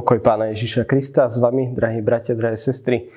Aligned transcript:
Pokoj 0.00 0.16
Pána 0.24 0.48
Ježiša 0.48 0.88
Krista 0.88 1.28
s 1.28 1.36
vami, 1.36 1.76
drahí 1.76 2.00
bratia, 2.00 2.32
drahé 2.32 2.56
sestry. 2.56 3.12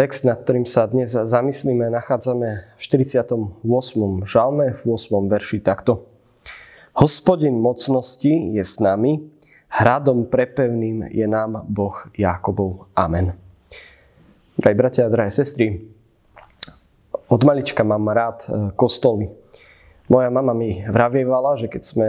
Text, 0.00 0.24
nad 0.24 0.40
ktorým 0.40 0.64
sa 0.64 0.88
dnes 0.88 1.12
zamyslíme, 1.12 1.92
nachádzame 1.92 2.72
v 2.72 2.80
48. 2.80 3.60
žalme, 4.24 4.72
v 4.72 4.80
8. 4.80 5.28
verši 5.28 5.60
takto. 5.60 6.08
Hospodin 6.96 7.52
mocnosti 7.52 8.32
je 8.32 8.64
s 8.64 8.80
nami, 8.80 9.28
hradom 9.76 10.24
prepevným 10.24 11.12
je 11.12 11.28
nám 11.28 11.68
Boh 11.68 12.08
Jakobov. 12.16 12.88
Amen. 12.96 13.36
Drahí 14.56 14.72
bratia 14.72 15.04
a 15.04 15.12
drahé 15.12 15.28
sestry, 15.28 15.84
od 17.28 17.44
malička 17.44 17.84
mám 17.84 18.08
rád 18.08 18.48
e, 18.48 18.72
kostoly. 18.72 19.28
Moja 20.08 20.32
mama 20.32 20.56
mi 20.56 20.80
vravievala, 20.80 21.60
že 21.60 21.68
keď 21.68 21.82
sme 21.84 22.08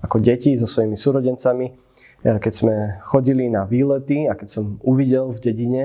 ako 0.00 0.24
deti 0.24 0.56
so 0.56 0.64
svojimi 0.64 0.96
súrodencami 0.96 1.92
keď 2.24 2.52
sme 2.52 2.74
chodili 3.04 3.52
na 3.52 3.68
výlety 3.68 4.24
a 4.24 4.32
keď 4.32 4.48
som 4.48 4.64
uvidel 4.80 5.28
v 5.28 5.42
dedine 5.44 5.82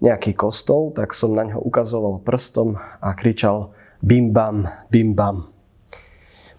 nejaký 0.00 0.32
kostol, 0.32 0.96
tak 0.96 1.12
som 1.12 1.36
na 1.36 1.44
ňo 1.44 1.60
ukazoval 1.60 2.24
prstom 2.24 2.80
a 2.80 3.12
kričal 3.12 3.76
bim 4.00 4.32
bam, 4.32 4.64
bim 4.88 5.12
bam. 5.12 5.54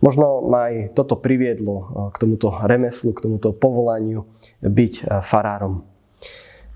Možno 0.06 0.46
ma 0.46 0.70
aj 0.70 0.94
toto 0.94 1.18
priviedlo 1.18 1.74
e, 1.74 1.86
k 2.14 2.16
tomuto 2.22 2.54
remeslu, 2.62 3.16
k 3.18 3.26
tomuto 3.26 3.56
povolaniu 3.56 4.30
byť 4.62 4.94
e, 5.02 5.04
farárom. 5.26 5.82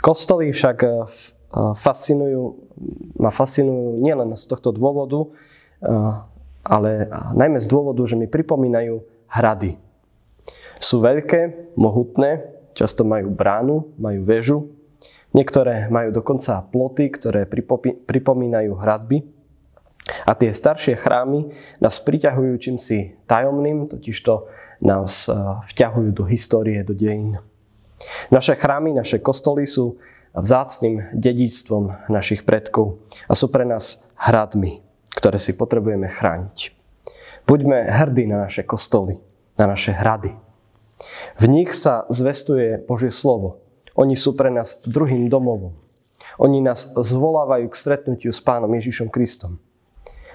Kostoly 0.01 0.49
však 0.49 0.77
e, 0.81 0.89
fascinujú, 1.77 2.41
ma 3.21 3.29
fascinujú 3.29 4.01
nielen 4.01 4.33
z 4.37 4.45
tohto 4.45 4.69
dôvodu, 4.69 5.33
ale 6.61 7.09
najmä 7.33 7.57
z 7.57 7.65
dôvodu, 7.65 8.05
že 8.05 8.13
mi 8.13 8.29
pripomínajú 8.29 9.01
hrady. 9.25 9.88
Sú 10.79 11.03
veľké, 11.03 11.75
mohutné, 11.75 12.47
často 12.71 13.03
majú 13.03 13.27
bránu, 13.29 13.91
majú 13.99 14.23
väžu. 14.23 14.59
Niektoré 15.35 15.91
majú 15.91 16.09
dokonca 16.15 16.63
ploty, 16.71 17.11
ktoré 17.13 17.45
pripomínajú 18.07 18.71
hradby. 18.73 19.27
A 20.25 20.33
tie 20.33 20.49
staršie 20.49 20.97
chrámy 20.97 21.53
nás 21.77 22.01
priťahujú 22.01 22.53
čímsi 22.57 23.19
tajomným, 23.29 23.91
totižto 23.91 24.49
nás 24.81 25.29
e, 25.29 25.35
vťahujú 25.69 26.09
do 26.15 26.23
histórie, 26.25 26.81
do 26.81 26.97
dejín. 26.97 27.37
Naše 28.33 28.57
chrámy, 28.57 28.95
naše 28.95 29.21
kostoly 29.21 29.69
sú 29.69 30.01
vzácným 30.33 31.13
dedičstvom 31.13 32.09
našich 32.09 32.47
predkov 32.47 33.03
a 33.27 33.35
sú 33.35 33.51
pre 33.51 33.67
nás 33.67 34.01
hradmi, 34.17 34.81
ktoré 35.13 35.37
si 35.37 35.53
potrebujeme 35.53 36.09
chrániť. 36.09 36.73
Buďme 37.45 37.85
hrdí 37.85 38.25
na 38.29 38.49
naše 38.49 38.63
kostoly, 38.65 39.17
na 39.57 39.65
naše 39.69 39.93
hrady. 39.93 40.48
V 41.39 41.45
nich 41.47 41.71
sa 41.71 42.03
zvestuje 42.11 42.83
Božie 42.83 43.11
slovo. 43.11 43.63
Oni 43.95 44.15
sú 44.15 44.35
pre 44.35 44.51
nás 44.51 44.83
druhým 44.83 45.31
domovom. 45.31 45.75
Oni 46.39 46.63
nás 46.63 46.95
zvolávajú 46.95 47.67
k 47.71 47.79
stretnutiu 47.79 48.31
s 48.31 48.39
Pánom 48.43 48.71
Ježišom 48.71 49.11
Kristom. 49.11 49.59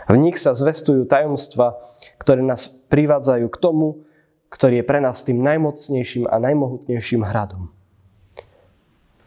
V 0.04 0.16
nich 0.20 0.36
sa 0.36 0.52
zvestujú 0.52 1.08
tajomstva, 1.08 1.80
ktoré 2.20 2.44
nás 2.44 2.68
privádzajú 2.68 3.46
k 3.48 3.56
tomu, 3.56 4.04
ktorý 4.52 4.80
je 4.80 4.88
pre 4.88 5.00
nás 5.00 5.24
tým 5.24 5.40
najmocnejším 5.40 6.28
a 6.28 6.36
najmohutnejším 6.40 7.24
hradom. 7.24 7.72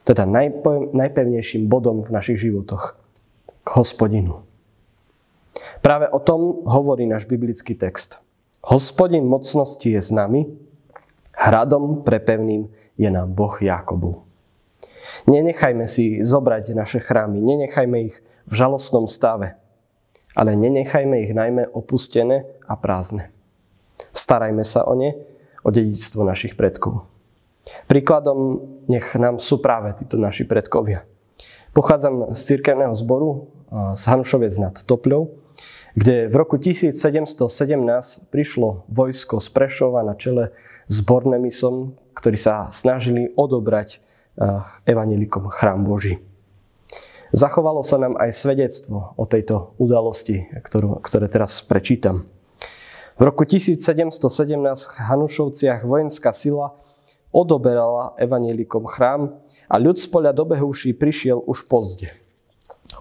Teda 0.06 0.24
najpevnejším 0.94 1.68
bodom 1.68 2.06
v 2.06 2.14
našich 2.14 2.40
životoch. 2.40 2.96
K 3.66 3.70
hospodinu. 3.76 4.48
Práve 5.84 6.08
o 6.08 6.22
tom 6.22 6.64
hovorí 6.64 7.04
náš 7.04 7.28
biblický 7.28 7.76
text. 7.76 8.24
Hospodin 8.64 9.28
mocnosti 9.28 9.84
je 9.84 10.00
s 10.00 10.14
nami, 10.14 10.48
Hradom 11.38 12.02
prepevným 12.02 12.66
je 12.98 13.10
nám 13.14 13.30
Boh 13.32 13.54
Jakobu. 13.62 14.26
Nenechajme 15.30 15.86
si 15.86 16.26
zobrať 16.26 16.74
naše 16.74 17.00
chrámy, 17.00 17.38
nenechajme 17.38 17.98
ich 18.10 18.18
v 18.50 18.54
žalostnom 18.54 19.06
stave, 19.06 19.56
ale 20.34 20.58
nenechajme 20.58 21.24
ich 21.24 21.32
najmä 21.38 21.70
opustené 21.70 22.50
a 22.66 22.74
prázdne. 22.74 23.30
Starajme 24.12 24.66
sa 24.66 24.84
o 24.90 24.98
ne, 24.98 25.14
o 25.62 25.70
dedičstvo 25.70 26.26
našich 26.26 26.58
predkov. 26.58 27.06
Príkladom 27.86 28.64
nech 28.88 29.14
nám 29.20 29.38
sú 29.38 29.60
práve 29.60 29.94
títo 30.00 30.16
naši 30.18 30.48
predkovia. 30.48 31.04
Pochádzam 31.76 32.34
z 32.34 32.40
cirkevného 32.56 32.96
zboru 32.96 33.52
z 33.94 34.04
Hanušovec 34.08 34.54
nad 34.58 34.76
Topľou, 34.80 35.30
kde 35.94 36.32
v 36.32 36.36
roku 36.38 36.56
1717 36.56 37.44
prišlo 38.32 38.88
vojsko 38.88 39.44
z 39.44 39.48
Prešova 39.52 40.02
na 40.02 40.16
čele 40.16 40.56
s 40.88 40.98
Bornemisom, 41.04 42.00
ktorí 42.16 42.40
sa 42.40 42.72
snažili 42.72 43.30
odobrať 43.36 44.00
eh, 44.00 44.64
evanilikom 44.88 45.52
chrám 45.52 45.84
Boží. 45.84 46.24
Zachovalo 47.36 47.84
sa 47.84 48.00
nám 48.00 48.16
aj 48.16 48.32
svedectvo 48.32 49.12
o 49.20 49.28
tejto 49.28 49.76
udalosti, 49.76 50.48
ktorú, 50.64 51.04
ktoré 51.04 51.28
teraz 51.28 51.60
prečítam. 51.60 52.24
V 53.20 53.22
roku 53.28 53.44
1717 53.44 54.16
v 54.64 54.92
Hanušovciach 54.96 55.84
vojenská 55.84 56.32
sila 56.32 56.78
odoberala 57.36 58.16
evanilikom 58.16 58.88
chrám 58.88 59.36
a 59.68 59.76
ľud 59.76 60.00
z 60.00 60.08
poľa 60.08 60.32
dobehúší 60.32 60.96
prišiel 60.96 61.44
už 61.44 61.68
pozde. 61.68 62.16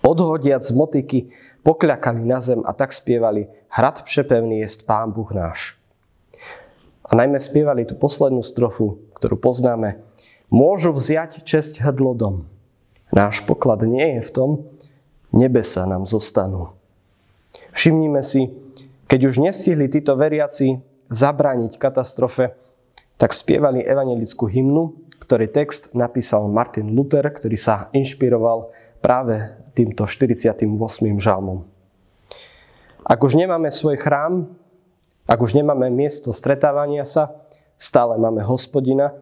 Odhodiac 0.03 0.67
motiky, 0.75 1.31
pokľakali 1.63 2.23
na 2.27 2.43
zem 2.43 2.61
a 2.67 2.75
tak 2.75 2.91
spievali 2.91 3.47
Hrad 3.69 4.03
přepevný 4.03 4.59
jest 4.59 4.87
Pán 4.87 5.13
Boh 5.13 5.31
náš. 5.33 5.86
A 7.07 7.15
najmä 7.15 7.39
spievali 7.39 7.87
tú 7.87 7.95
poslednú 7.95 8.43
strofu, 8.43 8.99
ktorú 9.15 9.39
poznáme. 9.39 10.03
Môžu 10.51 10.91
vziať 10.91 11.47
česť 11.47 11.83
hrdlodom. 11.83 12.47
Náš 13.15 13.47
poklad 13.47 13.87
nie 13.87 14.19
je 14.19 14.23
v 14.27 14.31
tom, 14.35 14.51
nebesa 15.31 15.87
nám 15.87 16.11
zostanú. 16.11 16.75
Všimnime 17.71 18.23
si, 18.27 18.51
keď 19.07 19.21
už 19.31 19.39
nestihli 19.39 19.87
títo 19.87 20.19
veriaci 20.19 20.83
zabrániť 21.07 21.79
katastrofe, 21.79 22.59
tak 23.17 23.31
spievali 23.31 23.87
evangelickú 23.87 24.51
hymnu, 24.51 25.07
ktorý 25.23 25.47
text 25.49 25.95
napísal 25.95 26.51
Martin 26.51 26.93
Luther, 26.93 27.25
ktorý 27.31 27.55
sa 27.55 27.89
inšpiroval 27.95 28.75
práve 28.99 29.55
týmto 29.73 30.05
48. 30.05 30.67
žalmom. 31.23 31.63
Ak 33.07 33.23
už 33.23 33.39
nemáme 33.39 33.71
svoj 33.71 34.03
chrám, 34.03 34.51
ak 35.27 35.39
už 35.43 35.59
nemáme 35.59 35.91
miesto 35.91 36.31
stretávania 36.31 37.03
sa, 37.03 37.35
stále 37.75 38.15
máme 38.17 38.47
hospodina 38.47 39.13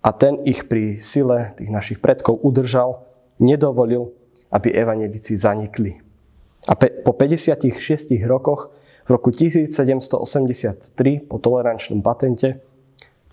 a 0.00 0.10
ten 0.12 0.40
ich 0.48 0.68
pri 0.68 0.96
sile 0.96 1.52
tých 1.60 1.68
našich 1.68 1.98
predkov 2.00 2.40
udržal, 2.40 3.04
nedovolil, 3.36 4.12
aby 4.48 4.72
evanelici 4.72 5.36
zanikli. 5.36 6.00
A 6.64 6.72
pe- 6.72 7.04
po 7.04 7.12
56 7.12 8.16
rokoch 8.24 8.72
v 9.04 9.08
roku 9.12 9.28
1783 9.28 10.96
po 11.28 11.36
tolerančnom 11.36 12.00
patente 12.00 12.64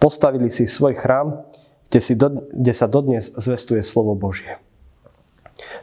postavili 0.02 0.52
si 0.52 0.68
svoj 0.68 1.00
chrám, 1.00 1.48
kde, 1.88 2.00
si 2.04 2.14
do, 2.20 2.44
kde 2.52 2.74
sa 2.76 2.92
dodnes 2.92 3.32
zvestuje 3.40 3.80
slovo 3.84 4.20
Božie. 4.20 4.60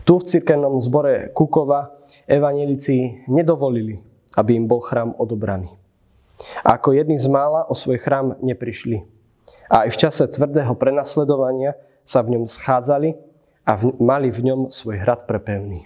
Tu 0.05 0.13
v 0.13 0.25
cirkevnom 0.25 0.83
zbore 0.83 1.33
Kukova 1.33 1.95
evanelici 2.29 3.25
nedovolili, 3.31 4.03
aby 4.37 4.59
im 4.59 4.67
bol 4.67 4.83
chrám 4.85 5.15
odobraný. 5.17 5.78
A 6.63 6.79
ako 6.79 6.95
jedni 6.95 7.19
z 7.19 7.27
mála 7.27 7.67
o 7.67 7.75
svoj 7.75 7.99
chrám 7.99 8.39
neprišli. 8.41 9.03
A 9.69 9.85
aj 9.85 9.95
v 9.95 10.01
čase 10.01 10.23
tvrdého 10.31 10.73
prenasledovania 10.79 11.77
sa 12.07 12.25
v 12.25 12.39
ňom 12.39 12.45
schádzali 12.49 13.19
a 13.69 13.73
v, 13.77 13.93
mali 14.01 14.33
v 14.33 14.41
ňom 14.49 14.61
svoj 14.73 14.97
hrad 15.03 15.29
prepevný. 15.29 15.85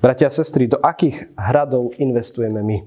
Bratia 0.00 0.30
a 0.30 0.34
sestry, 0.34 0.70
do 0.70 0.80
akých 0.80 1.34
hradov 1.36 1.92
investujeme 1.98 2.62
my? 2.62 2.78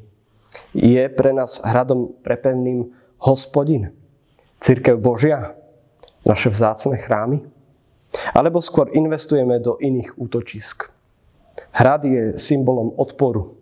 Je 0.76 1.04
pre 1.12 1.32
nás 1.32 1.60
hradom 1.64 2.16
prepevným 2.24 2.92
hospodin, 3.22 3.94
církev 4.60 5.00
Božia, 5.00 5.56
naše 6.26 6.50
vzácne 6.52 6.98
chrámy? 7.00 7.46
Alebo 8.36 8.60
skôr 8.60 8.92
investujeme 8.92 9.60
do 9.60 9.80
iných 9.80 10.20
útočisk? 10.20 10.92
Hrad 11.72 12.04
je 12.04 12.36
symbolom 12.36 12.92
odporu, 13.00 13.56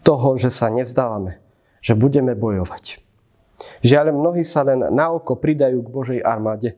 toho, 0.00 0.40
že 0.40 0.48
sa 0.48 0.72
nevzdávame, 0.72 1.40
že 1.80 1.96
budeme 1.96 2.36
bojovať. 2.36 3.00
Žiaľ, 3.84 4.12
mnohí 4.16 4.44
sa 4.44 4.64
len 4.64 4.80
na 4.92 5.12
oko 5.12 5.36
pridajú 5.36 5.84
k 5.84 5.92
Božej 5.92 6.20
armáde 6.24 6.76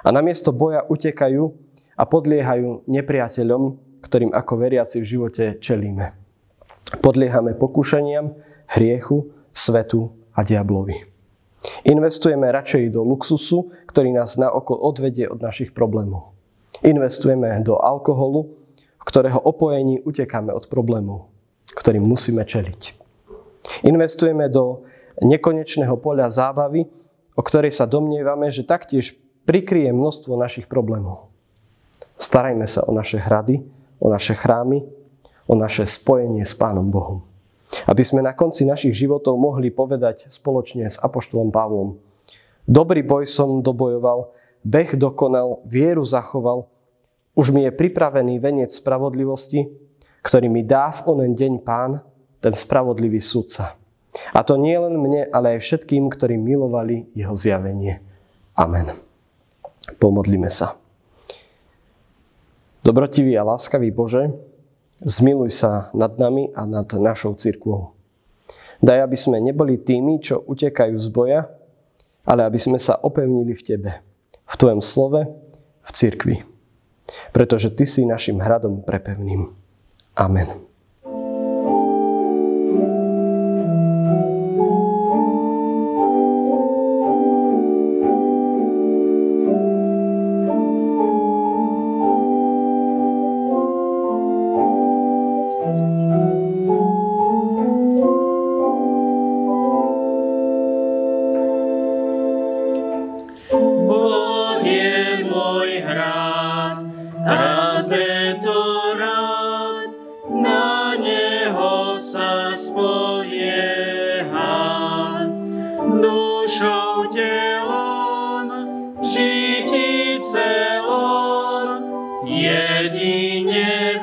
a 0.00 0.08
namiesto 0.12 0.52
boja 0.52 0.84
utekajú 0.88 1.52
a 1.96 2.02
podliehajú 2.08 2.88
nepriateľom, 2.88 3.62
ktorým 4.00 4.32
ako 4.32 4.52
veriaci 4.56 5.00
v 5.00 5.08
živote 5.08 5.44
čelíme. 5.60 6.16
Podliehame 7.00 7.56
pokušeniam, 7.56 8.36
hriechu, 8.76 9.32
svetu 9.52 10.12
a 10.36 10.44
diablovi. 10.44 11.04
Investujeme 11.86 12.50
radšej 12.50 12.90
do 12.90 13.06
luxusu, 13.06 13.70
ktorý 13.86 14.10
nás 14.12 14.34
na 14.34 14.50
oko 14.50 14.74
odvedie 14.74 15.30
od 15.30 15.38
našich 15.38 15.70
problémov. 15.70 16.34
Investujeme 16.82 17.62
do 17.62 17.78
alkoholu, 17.78 18.50
v 18.98 19.04
ktorého 19.06 19.38
opojení 19.38 20.02
utekáme 20.02 20.50
od 20.50 20.66
problémov, 20.66 21.30
ktorým 21.78 22.02
musíme 22.02 22.42
čeliť. 22.42 23.01
Investujeme 23.80 24.52
do 24.52 24.84
nekonečného 25.24 25.96
poľa 25.96 26.28
zábavy, 26.28 26.84
o 27.32 27.40
ktorej 27.40 27.72
sa 27.72 27.88
domnievame, 27.88 28.52
že 28.52 28.68
taktiež 28.68 29.16
prikryje 29.48 29.96
množstvo 29.96 30.36
našich 30.36 30.68
problémov. 30.68 31.32
Starajme 32.20 32.68
sa 32.68 32.84
o 32.84 32.92
naše 32.92 33.16
hrady, 33.16 33.64
o 33.98 34.12
naše 34.12 34.36
chrámy, 34.36 34.84
o 35.48 35.56
naše 35.56 35.88
spojenie 35.88 36.44
s 36.44 36.52
Pánom 36.52 36.92
Bohom. 36.92 37.24
Aby 37.88 38.04
sme 38.04 38.20
na 38.20 38.36
konci 38.36 38.68
našich 38.68 38.92
životov 38.92 39.40
mohli 39.40 39.72
povedať 39.72 40.28
spoločne 40.28 40.86
s 40.86 41.00
Apoštolom 41.00 41.48
Pavlom 41.48 41.96
Dobrý 42.62 43.02
boj 43.02 43.26
som 43.26 43.58
dobojoval, 43.58 44.30
beh 44.62 44.94
dokonal, 44.94 45.66
vieru 45.66 46.06
zachoval, 46.06 46.70
už 47.34 47.50
mi 47.50 47.66
je 47.66 47.74
pripravený 47.74 48.38
venec 48.38 48.70
spravodlivosti, 48.70 49.66
ktorý 50.22 50.46
mi 50.46 50.62
dá 50.62 50.94
v 50.94 51.00
onen 51.10 51.34
deň 51.34 51.58
Pán, 51.66 51.98
ten 52.42 52.50
spravodlivý 52.50 53.22
sudca. 53.22 53.78
A 54.34 54.44
to 54.44 54.60
nie 54.60 54.76
len 54.76 54.98
mne, 54.98 55.30
ale 55.32 55.56
aj 55.56 55.64
všetkým, 55.64 56.12
ktorí 56.12 56.36
milovali 56.36 57.08
jeho 57.16 57.32
zjavenie. 57.32 58.04
Amen. 58.52 58.92
Pomodlíme 59.96 60.52
sa. 60.52 60.76
Dobrotivý 62.82 63.38
a 63.38 63.46
láskavý 63.46 63.94
Bože, 63.94 64.34
zmiluj 65.00 65.54
sa 65.54 65.88
nad 65.94 66.18
nami 66.18 66.50
a 66.52 66.66
nad 66.66 66.90
našou 66.90 67.38
cirkvou. 67.38 67.94
Daj, 68.82 69.06
aby 69.06 69.16
sme 69.16 69.38
neboli 69.38 69.78
tými, 69.78 70.18
čo 70.18 70.42
utekajú 70.42 70.98
z 70.98 71.08
boja, 71.14 71.40
ale 72.26 72.42
aby 72.42 72.58
sme 72.58 72.82
sa 72.82 72.98
opevnili 72.98 73.54
v 73.54 73.62
Tebe, 73.62 73.90
v 74.42 74.54
Tvojom 74.58 74.82
slove, 74.82 75.22
v 75.86 75.90
cirkvi. 75.94 76.36
Pretože 77.30 77.70
Ty 77.70 77.84
si 77.86 78.02
našim 78.02 78.42
hradom 78.42 78.82
prepevným. 78.82 79.46
Amen. 80.18 80.71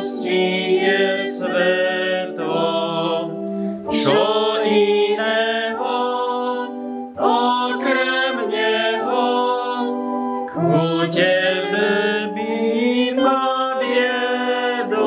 múdrosti 0.00 0.80
je 0.80 1.20
svetlo. 1.20 2.72
Čo 3.92 4.64
iného, 4.64 6.00
okrem 7.20 8.48
Neho, 8.48 9.28
ku 10.48 11.04
Tebe 11.12 12.32
by 12.32 13.12
ma 13.12 13.76
viedol. 13.76 15.04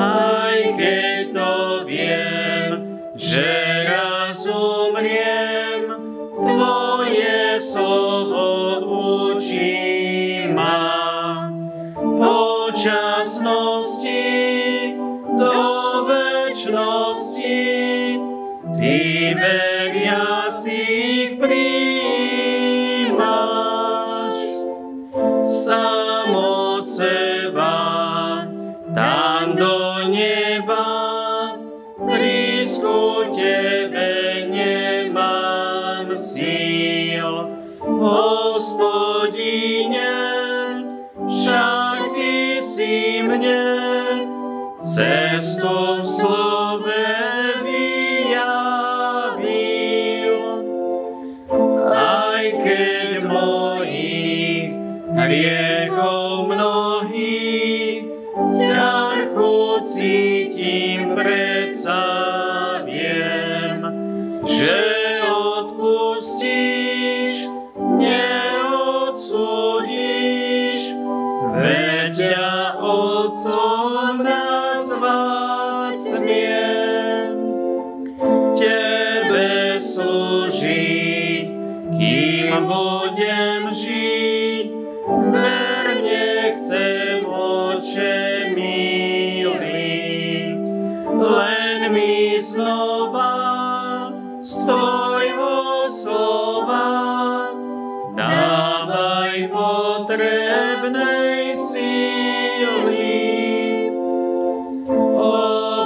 Aj 0.00 0.56
keď 0.80 1.20
to 1.36 1.84
viem, 1.84 2.70
že 3.12 3.63
veriacich 21.14 21.38
príjmaš. 21.38 22.74
Sám 25.44 26.34
seba 26.84 27.78
tam 28.94 29.54
do 29.54 30.10
neba 30.10 31.54
blízku 31.98 33.30
Tebe 33.30 34.46
nemám 34.50 36.10
síl. 36.16 37.48
Hospodine, 37.84 39.22
však 41.28 41.98
Ty 42.14 42.56
si 42.60 43.22
mne 43.24 43.64
cestu 44.80 46.00
v 46.00 46.04
slove 46.04 47.23
cítim, 59.84 61.12
predsa 61.14 62.02
viem, 62.88 63.84
že 64.40 64.80
odpustíš, 65.28 67.52
neodsúdiš, 68.00 69.36
veď 71.52 72.16
ťa 72.16 72.80
Otcom 72.80 74.24
nazvať 74.24 76.00
smiem. 76.00 77.36
Tebe 78.56 79.84
slúžiť, 79.84 81.52
kým 81.92 82.48
budem 82.64 83.53
dávaj 98.44 99.48
potrebnej 99.48 101.56
síly. 101.56 103.16
O 105.16 105.32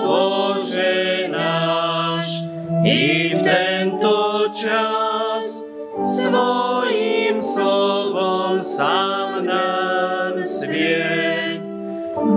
Bože 0.02 1.30
náš, 1.30 2.42
i 2.82 3.30
v 3.30 3.38
tento 3.38 4.50
čas 4.50 5.62
svojim 6.02 7.38
slovom 7.38 8.58
sám 8.62 9.46
nám 9.46 10.42
svieť. 10.42 11.62
V 12.18 12.34